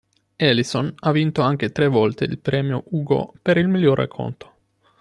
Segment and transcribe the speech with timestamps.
[0.39, 4.53] Ellison ha vinto anche tre volte il Premio Hugo per il miglior racconto.